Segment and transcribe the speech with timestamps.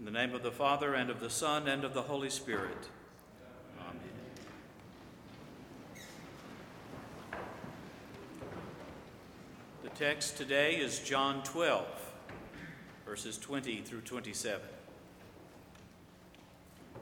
[0.00, 2.88] In the name of the Father, and of the Son, and of the Holy Spirit.
[3.78, 4.00] Amen.
[9.82, 11.86] The text today is John 12,
[13.04, 14.62] verses 20 through 27.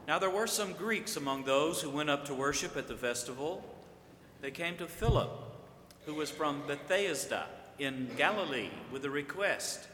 [0.05, 3.63] Now there were some Greeks among those who went up to worship at the festival.
[4.41, 5.31] They came to Philip,
[6.05, 7.45] who was from Bethsaida
[7.77, 9.87] in Galilee, with a request.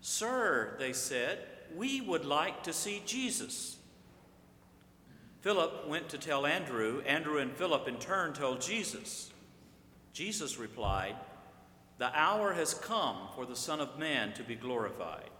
[0.00, 1.40] Sir, they said,
[1.76, 3.76] we would like to see Jesus.
[5.40, 7.02] Philip went to tell Andrew.
[7.06, 9.30] Andrew and Philip in turn told Jesus.
[10.12, 11.16] Jesus replied,
[11.98, 15.30] The hour has come for the Son of Man to be glorified.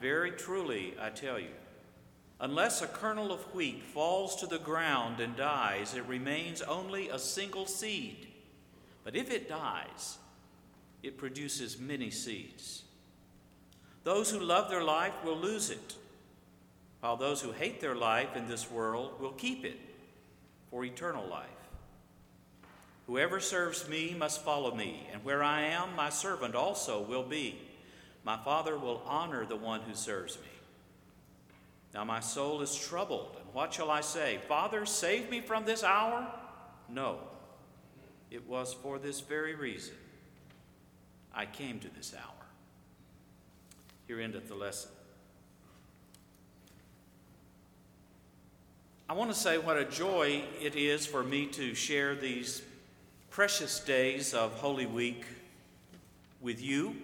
[0.00, 1.54] Very truly, I tell you,
[2.40, 7.18] unless a kernel of wheat falls to the ground and dies, it remains only a
[7.18, 8.28] single seed.
[9.04, 10.18] But if it dies,
[11.02, 12.82] it produces many seeds.
[14.06, 15.96] Those who love their life will lose it,
[17.00, 19.80] while those who hate their life in this world will keep it
[20.70, 21.48] for eternal life.
[23.08, 27.58] Whoever serves me must follow me, and where I am, my servant also will be.
[28.22, 30.54] My Father will honor the one who serves me.
[31.92, 34.38] Now my soul is troubled, and what shall I say?
[34.46, 36.32] Father, save me from this hour?
[36.88, 37.18] No,
[38.30, 39.96] it was for this very reason
[41.34, 42.35] I came to this hour.
[44.06, 44.90] Here endeth the lesson.
[49.08, 52.62] I want to say what a joy it is for me to share these
[53.30, 55.24] precious days of Holy Week
[56.40, 56.96] with you,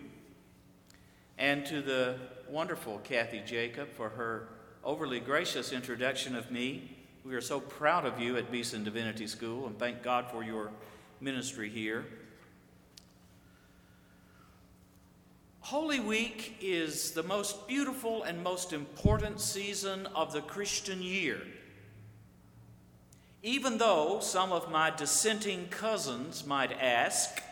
[1.39, 2.17] and to the
[2.49, 4.49] wonderful Kathy Jacob for her
[4.85, 6.97] overly gracious introduction of me.
[7.25, 10.71] We are so proud of you at Beeson Divinity School and thank God for your
[11.21, 12.05] ministry here.
[15.73, 21.41] Holy Week is the most beautiful and most important season of the Christian year.
[23.43, 27.43] Even though some of my dissenting cousins might ask,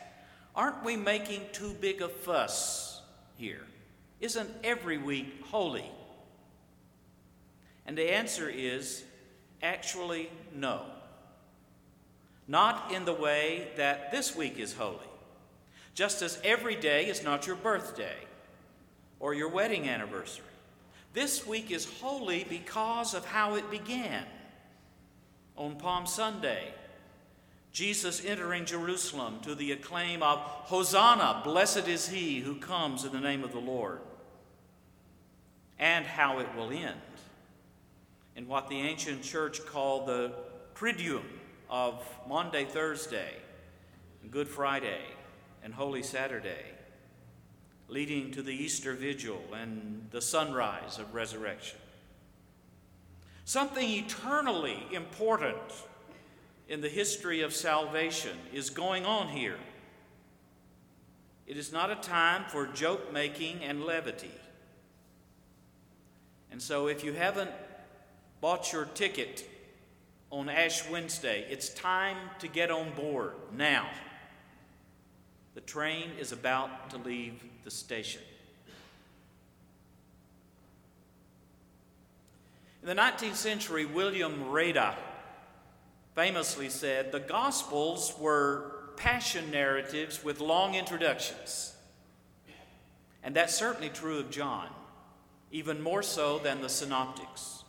[0.55, 3.01] aren't we making too big a fuss
[3.39, 3.63] here?
[4.21, 5.91] Isn't every week holy?
[7.87, 9.03] And the answer is
[9.63, 10.83] actually no.
[12.47, 15.10] Not in the way that this week is holy.
[15.95, 18.17] Just as every day is not your birthday
[19.19, 20.45] or your wedding anniversary.
[21.13, 24.25] This week is holy because of how it began.
[25.57, 26.73] On Palm Sunday,
[27.73, 33.21] Jesus entering Jerusalem to the acclaim of Hosanna, blessed is he who comes in the
[33.21, 34.01] name of the Lord,
[35.79, 36.97] and how it will end
[38.37, 40.33] in what the ancient church called the
[40.75, 41.25] Triduum
[41.69, 43.35] of Maundy, Thursday,
[44.31, 45.03] Good Friday,
[45.63, 46.65] and Holy Saturday,
[47.89, 51.79] leading to the Easter Vigil and the sunrise of resurrection.
[53.45, 55.57] Something eternally important
[56.69, 59.59] in the history of salvation is going on here.
[61.47, 64.31] It is not a time for joke making and levity.
[66.53, 67.51] And so, if you haven't
[68.41, 69.45] bought your ticket
[70.31, 73.89] on Ash Wednesday, it's time to get on board now.
[75.55, 78.23] The train is about to leave the station.
[82.83, 84.95] In the 19th century, William Radah
[86.15, 91.75] famously said the Gospels were passion narratives with long introductions.
[93.23, 94.69] And that's certainly true of John,
[95.51, 97.65] even more so than the synoptics.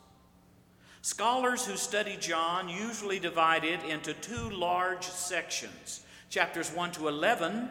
[1.01, 7.69] Scholars who study John usually divide it into two large sections chapters 1 to 11,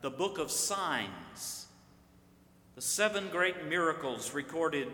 [0.00, 1.68] the book of signs,
[2.74, 4.88] the seven great miracles recorded,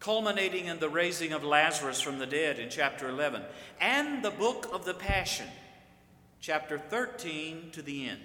[0.00, 3.40] culminating in the raising of Lazarus from the dead in chapter 11,
[3.80, 5.46] and the book of the Passion,
[6.40, 8.20] chapter 13 to the end.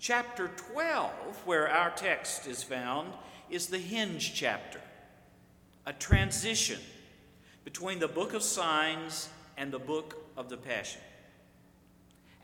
[0.00, 1.12] Chapter 12,
[1.44, 3.12] where our text is found,
[3.50, 4.80] is the hinge chapter,
[5.86, 6.80] a transition
[7.64, 11.00] between the book of signs and the book of the Passion.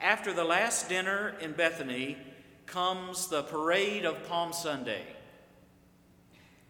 [0.00, 2.16] After the last dinner in Bethany
[2.66, 5.02] comes the parade of Palm Sunday,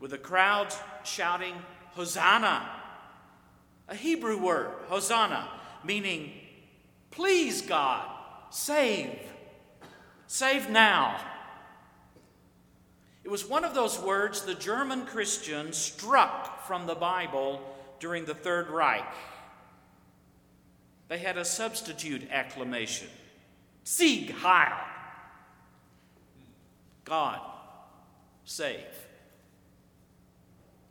[0.00, 1.54] with the crowds shouting,
[1.92, 2.70] Hosanna,
[3.88, 5.48] a Hebrew word, Hosanna,
[5.84, 6.32] meaning,
[7.10, 8.08] please God,
[8.50, 9.18] save,
[10.26, 11.20] save now.
[13.24, 17.60] It was one of those words the German Christians struck from the Bible
[18.00, 19.04] during the Third Reich.
[21.08, 23.08] They had a substitute acclamation
[23.84, 24.76] Sieg Heil.
[27.04, 27.40] God,
[28.44, 28.84] save.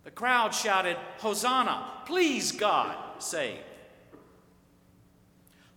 [0.03, 1.91] The crowd shouted, Hosanna!
[2.07, 3.59] Please, God, save.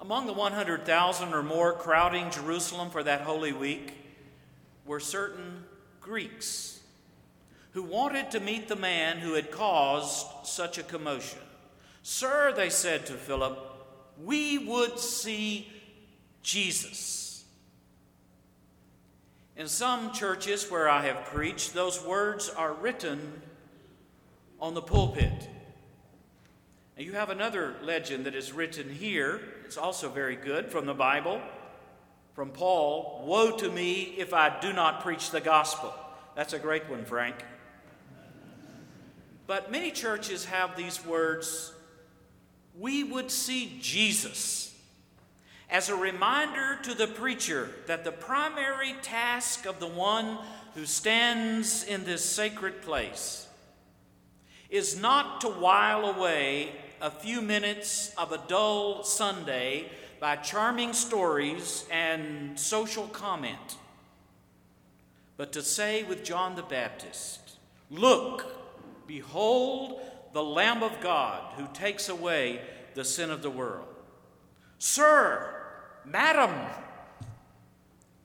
[0.00, 3.92] Among the 100,000 or more crowding Jerusalem for that Holy Week
[4.86, 5.64] were certain
[6.00, 6.80] Greeks
[7.72, 11.38] who wanted to meet the man who had caused such a commotion.
[12.02, 13.69] Sir, they said to Philip,
[14.24, 15.68] we would see
[16.42, 17.44] Jesus.
[19.56, 23.42] In some churches where I have preached, those words are written
[24.60, 25.48] on the pulpit.
[26.96, 29.40] Now, you have another legend that is written here.
[29.64, 31.40] It's also very good from the Bible,
[32.34, 35.92] from Paul Woe to me if I do not preach the gospel.
[36.34, 37.36] That's a great one, Frank.
[39.46, 41.72] But many churches have these words
[42.80, 44.74] we would see Jesus
[45.68, 50.38] as a reminder to the preacher that the primary task of the one
[50.74, 53.46] who stands in this sacred place
[54.70, 56.72] is not to while away
[57.02, 63.76] a few minutes of a dull Sunday by charming stories and social comment,
[65.36, 67.40] but to say with John the Baptist,
[67.90, 68.46] Look,
[69.06, 70.00] behold
[70.32, 72.60] the Lamb of God who takes away
[72.94, 73.88] the sin of the world.
[74.78, 75.54] Sir,
[76.04, 76.54] Madam,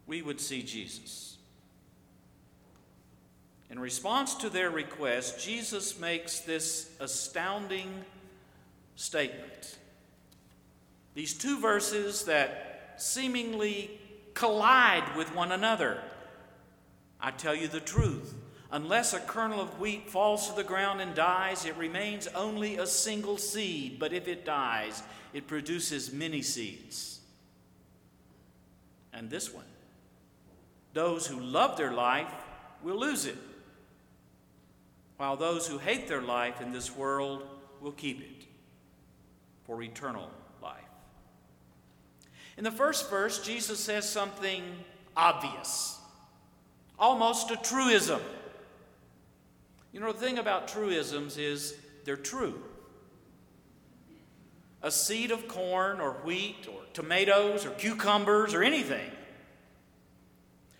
[0.08, 1.38] we would see Jesus.
[3.70, 8.06] In response to their request, Jesus makes this astounding
[8.96, 9.78] statement.
[11.14, 14.00] These two verses that seemingly
[14.34, 16.00] collide with one another.
[17.20, 18.34] I tell you the truth.
[18.76, 22.86] Unless a kernel of wheat falls to the ground and dies, it remains only a
[22.86, 24.00] single seed.
[24.00, 25.02] But if it dies,
[25.32, 27.22] it produces many seeds.
[29.14, 29.64] And this one
[30.92, 32.34] those who love their life
[32.84, 33.38] will lose it
[35.16, 37.48] while those who hate their life in this world
[37.80, 38.46] will keep it
[39.64, 40.30] for eternal
[40.62, 40.84] life.
[42.58, 44.64] In the first verse, Jesus says something
[45.16, 45.98] obvious,
[47.00, 48.20] almost a truism.
[49.96, 52.62] You know, the thing about truisms is they're true.
[54.82, 59.10] A seed of corn or wheat or tomatoes or cucumbers or anything,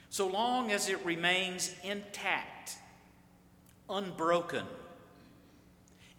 [0.10, 2.76] so long as it remains intact
[3.90, 4.66] unbroken,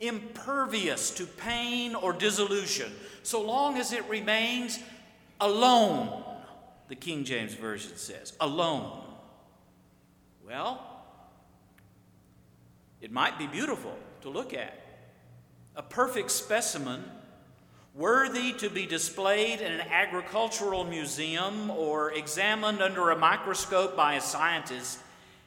[0.00, 2.90] impervious to pain or dissolution,
[3.22, 4.78] so long as it remains
[5.38, 6.25] alone,
[6.88, 8.32] the King James Version says.
[8.40, 9.02] Alone.
[10.46, 10.95] Well,
[13.00, 14.75] it might be beautiful to look at.
[15.75, 17.04] A perfect specimen,
[17.94, 24.20] worthy to be displayed in an agricultural museum or examined under a microscope by a
[24.20, 24.98] scientist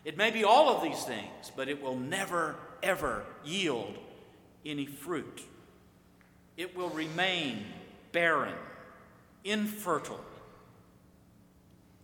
[0.05, 3.97] it may be all of these things, but it will never, ever yield
[4.65, 5.43] any fruit.
[6.57, 7.65] It will remain
[8.11, 8.55] barren,
[9.43, 10.23] infertile,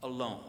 [0.03, 0.43] alone.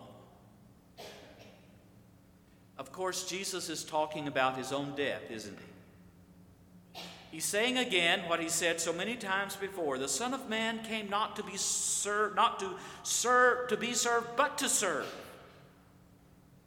[2.79, 7.01] Of course, Jesus is talking about his own death, isn't he?
[7.33, 11.11] He's saying again what he said so many times before: "The Son of Man came
[11.11, 15.07] not to be served, not to serve, to be served, but to serve."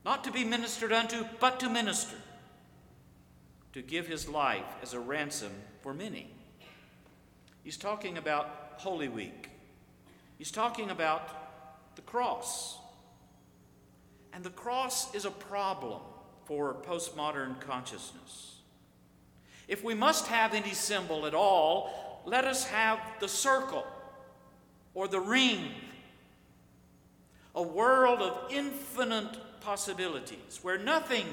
[0.10, 2.16] not to be ministered unto, but to minister,
[3.74, 5.52] to give his life as a ransom
[5.84, 6.32] for many.
[7.64, 9.52] He's talking about Holy Week.
[10.40, 12.79] He's talking about the cross.
[14.34, 16.02] And the cross is a problem
[16.46, 18.58] for postmodern consciousness.
[19.68, 23.86] If we must have any symbol at all, let us have the circle
[24.94, 25.72] or the ring.
[27.56, 31.26] A world of infinite possibilities, where nothing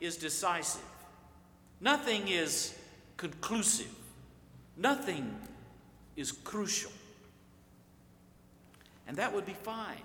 [0.00, 0.82] is decisive,
[1.80, 2.78] nothing is
[3.16, 3.94] conclusive,
[4.76, 5.34] nothing
[6.16, 6.92] is crucial.
[9.06, 10.02] And that would be fine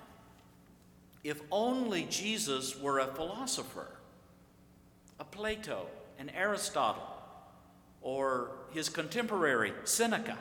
[1.24, 3.88] if only Jesus were a philosopher,
[5.20, 7.04] a Plato, an Aristotle,
[8.02, 10.38] or his contemporary, Seneca.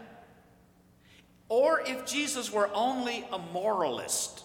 [1.49, 4.45] Or if Jesus were only a moralist,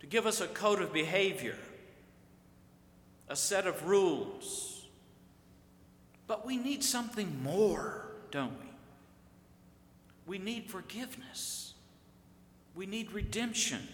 [0.00, 1.56] to give us a code of behavior,
[3.28, 4.86] a set of rules.
[6.26, 8.66] But we need something more, don't we?
[10.26, 11.74] We need forgiveness.
[12.74, 13.88] We need redemption.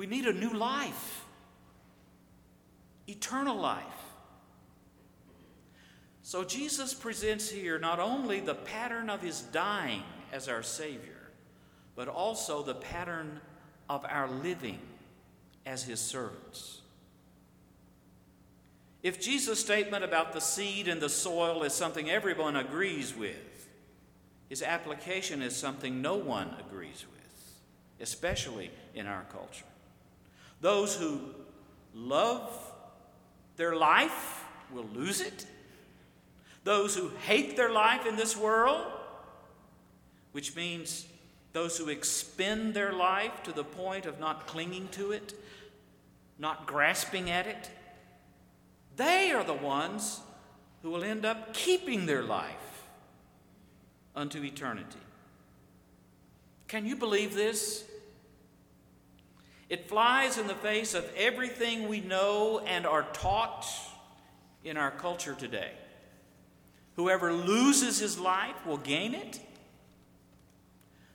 [0.00, 1.26] We need a new life,
[3.06, 3.84] eternal life.
[6.22, 10.02] So Jesus presents here not only the pattern of his dying
[10.32, 11.28] as our Savior,
[11.96, 13.42] but also the pattern
[13.90, 14.78] of our living
[15.66, 16.80] as his servants.
[19.02, 23.68] If Jesus' statement about the seed and the soil is something everyone agrees with,
[24.48, 27.60] his application is something no one agrees with,
[28.00, 29.66] especially in our culture.
[30.60, 31.20] Those who
[31.94, 32.50] love
[33.56, 35.46] their life will lose it.
[36.64, 38.86] Those who hate their life in this world,
[40.32, 41.06] which means
[41.52, 45.34] those who expend their life to the point of not clinging to it,
[46.38, 47.70] not grasping at it,
[48.96, 50.20] they are the ones
[50.82, 52.86] who will end up keeping their life
[54.14, 54.98] unto eternity.
[56.68, 57.84] Can you believe this?
[59.70, 63.66] It flies in the face of everything we know and are taught
[64.64, 65.70] in our culture today.
[66.96, 69.40] Whoever loses his life will gain it.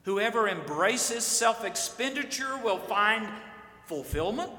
[0.04, 3.28] Whoever embraces self expenditure will find
[3.88, 4.52] fulfillment.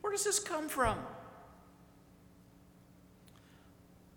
[0.00, 0.98] Where does this come from?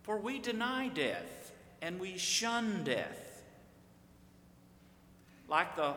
[0.04, 1.52] For we deny death
[1.82, 3.44] and we shun death.
[5.50, 5.96] Like the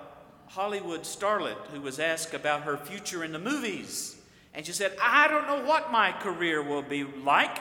[0.50, 4.16] Hollywood starlet who was asked about her future in the movies.
[4.52, 7.56] And she said, I don't know what my career will be like.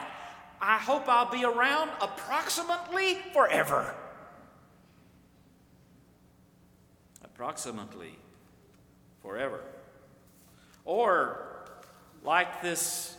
[0.60, 3.94] I hope I'll be around approximately forever.
[7.22, 8.18] Approximately
[9.22, 9.60] forever.
[10.84, 11.64] Or,
[12.24, 13.16] like this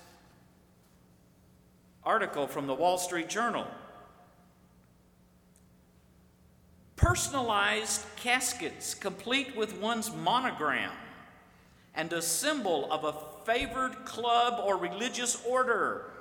[2.03, 3.65] article from the Wall Street Journal
[7.01, 10.91] personalized caskets complete with one's monogram
[11.96, 16.12] and a symbol of a favored club or religious order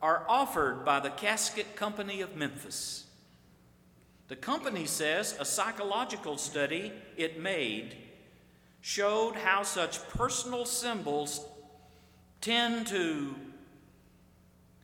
[0.00, 3.04] are offered by the Casket Company of Memphis.
[4.28, 7.94] The company says a psychological study it made
[8.80, 11.40] showed how such personal symbols
[12.40, 13.34] tend to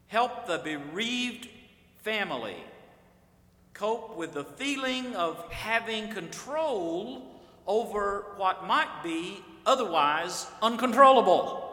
[0.08, 1.48] help the bereaved
[2.02, 2.56] family
[3.74, 7.22] cope with the feeling of having control
[7.66, 11.66] over what might be otherwise uncontrollable.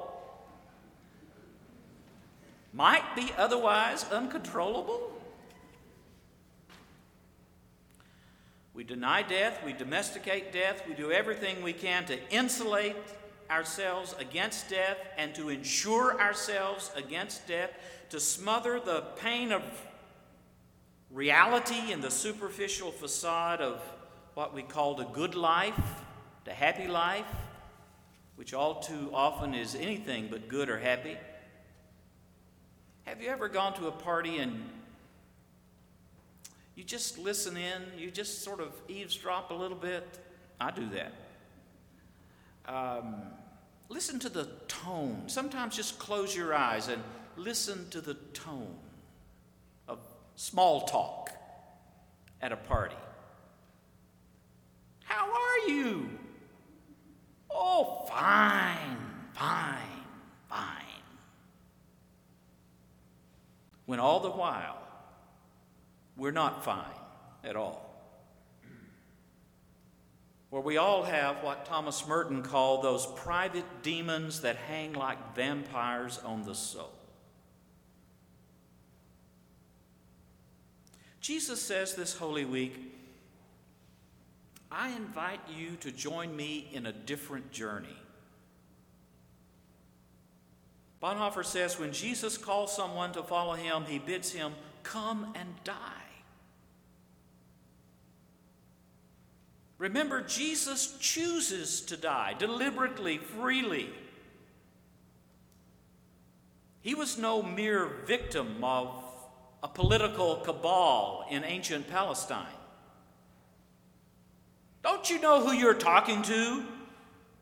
[2.73, 5.11] Might be otherwise uncontrollable?
[8.75, 12.95] We deny death, we domesticate death, we do everything we can to insulate
[13.49, 17.71] ourselves against death and to insure ourselves against death,
[18.11, 19.63] to smother the pain of
[21.11, 23.81] reality in the superficial facade of
[24.33, 25.79] what we call the good life,
[26.45, 27.25] the happy life,
[28.35, 31.17] which all too often is anything but good or happy.
[33.05, 34.69] Have you ever gone to a party and
[36.75, 40.05] you just listen in, you just sort of eavesdrop a little bit?
[40.59, 41.13] I do that.
[42.71, 43.15] Um,
[43.89, 45.23] listen to the tone.
[45.27, 47.01] Sometimes just close your eyes and
[47.37, 48.75] listen to the tone
[50.37, 51.31] small talk
[52.41, 52.95] at a party.
[55.03, 56.09] How are you?
[57.49, 58.97] Oh, fine,
[59.33, 60.03] fine,
[60.47, 60.85] fine.
[63.87, 64.77] When all the while,
[66.15, 66.85] we're not fine
[67.43, 67.83] at all.
[70.51, 76.19] Where we all have what Thomas Merton called those private demons that hang like vampires
[76.23, 76.93] on the soul.
[81.21, 82.75] Jesus says this Holy Week,
[84.71, 87.97] I invite you to join me in a different journey.
[91.01, 95.75] Bonhoeffer says when Jesus calls someone to follow him, he bids him come and die.
[99.77, 103.89] Remember, Jesus chooses to die deliberately, freely.
[106.81, 109.03] He was no mere victim of
[109.63, 112.45] a political cabal in ancient Palestine.
[114.83, 116.63] Don't you know who you're talking to?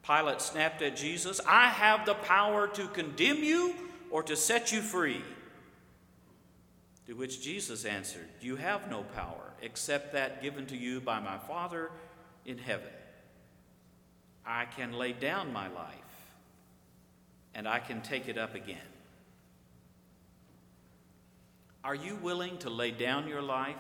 [0.06, 1.42] Pilate snapped at Jesus.
[1.48, 3.76] I have the power to condemn you
[4.12, 5.22] or to set you free.
[7.08, 11.38] To which Jesus answered, You have no power except that given to you by my
[11.38, 11.92] Father
[12.46, 12.90] in heaven.
[14.46, 15.96] I can lay down my life
[17.54, 18.78] and I can take it up again.
[21.86, 23.76] Are you willing to lay down your life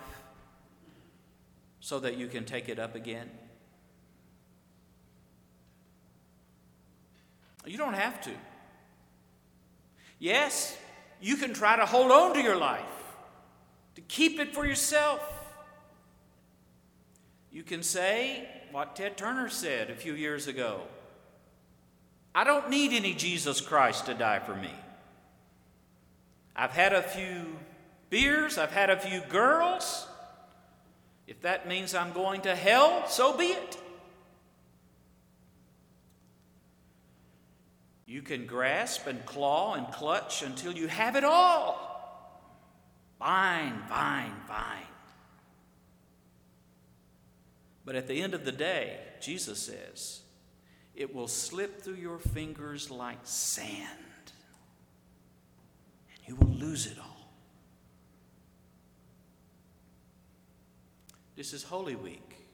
[1.80, 3.32] so that you can take it up again?
[7.66, 8.32] You don't have to.
[10.20, 10.78] Yes,
[11.20, 12.84] you can try to hold on to your life,
[13.96, 15.28] to keep it for yourself.
[17.52, 20.82] You can say what Ted Turner said a few years ago
[22.36, 24.74] I don't need any Jesus Christ to die for me.
[26.54, 27.56] I've had a few
[28.10, 30.08] beers, I've had a few girls.
[31.28, 33.78] If that means I'm going to hell, so be it.
[38.06, 41.82] You can grasp and claw and clutch until you have it all.
[43.18, 44.86] Fine, fine, fine.
[47.84, 50.22] But at the end of the day, Jesus says,
[50.96, 54.32] it will slip through your fingers like sand,
[56.16, 57.14] and you will lose it all.
[61.36, 62.48] This is Holy Week.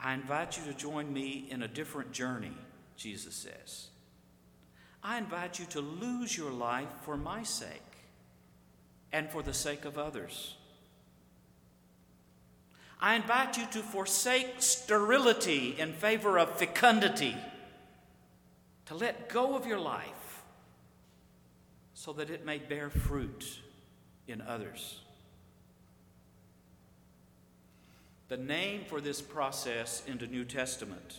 [0.00, 2.56] I invite you to join me in a different journey,
[2.96, 3.88] Jesus says.
[5.04, 7.70] I invite you to lose your life for my sake
[9.12, 10.56] and for the sake of others.
[13.00, 17.36] I invite you to forsake sterility in favor of fecundity,
[18.86, 20.42] to let go of your life
[21.94, 23.60] so that it may bear fruit
[24.26, 25.00] in others.
[28.30, 31.18] The name for this process in the New Testament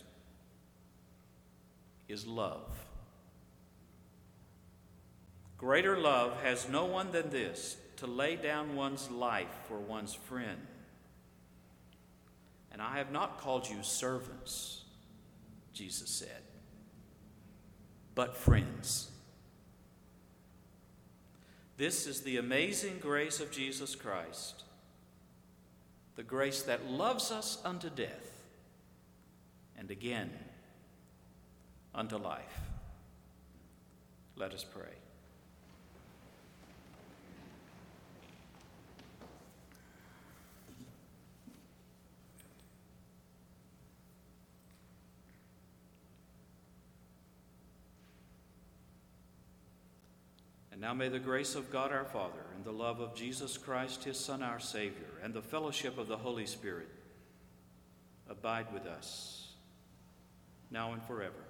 [2.08, 2.86] is love.
[5.58, 10.66] Greater love has no one than this to lay down one's life for one's friend.
[12.72, 14.84] And I have not called you servants,
[15.74, 16.42] Jesus said,
[18.14, 19.10] but friends.
[21.76, 24.62] This is the amazing grace of Jesus Christ,
[26.16, 28.30] the grace that loves us unto death,
[29.76, 30.30] and again
[31.94, 32.60] unto life.
[34.36, 34.94] Let us pray.
[50.82, 54.18] Now may the grace of God our Father, and the love of Jesus Christ, his
[54.18, 56.88] Son, our Savior, and the fellowship of the Holy Spirit
[58.28, 59.52] abide with us,
[60.72, 61.44] now and forever.